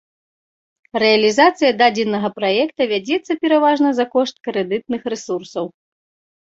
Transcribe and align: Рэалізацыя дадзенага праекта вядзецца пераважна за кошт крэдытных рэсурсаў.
Рэалізацыя 1.03 1.71
дадзенага 1.83 2.33
праекта 2.39 2.81
вядзецца 2.93 3.31
пераважна 3.45 3.89
за 4.01 4.05
кошт 4.17 4.35
крэдытных 4.51 5.01
рэсурсаў. 5.17 5.65